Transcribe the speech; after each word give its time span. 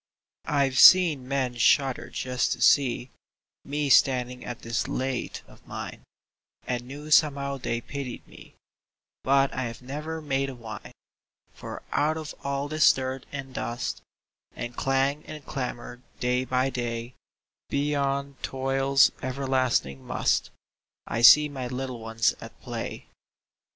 I've 0.47 0.79
seen 0.79 1.27
men 1.27 1.57
shudder 1.57 2.09
just 2.09 2.53
to 2.53 2.61
see 2.63 3.11
Me 3.63 3.87
standing 3.91 4.43
at 4.43 4.63
this 4.63 4.87
lathe 4.87 5.37
of 5.45 5.67
mine, 5.67 6.01
And 6.65 6.85
knew 6.87 7.11
somehow 7.11 7.57
they 7.57 7.81
pitied 7.81 8.27
me, 8.27 8.55
But 9.23 9.53
I 9.53 9.65
have 9.65 9.83
never 9.83 10.19
made 10.19 10.49
a 10.49 10.55
whine; 10.55 10.93
For 11.53 11.83
out 11.91 12.17
of 12.17 12.33
all 12.43 12.67
this 12.67 12.91
dirt 12.91 13.27
and 13.31 13.53
dust 13.53 14.01
And 14.55 14.75
clang 14.75 15.23
and 15.27 15.45
clamor 15.45 16.01
day 16.19 16.45
by 16.45 16.71
day, 16.71 17.13
Beyond 17.69 18.41
toil's 18.41 19.11
everlasting 19.21 20.03
"must," 20.03 20.49
I 21.05 21.21
see 21.21 21.47
my 21.47 21.67
little 21.67 21.99
ones 21.99 22.33
at 22.41 22.59
play. 22.59 23.05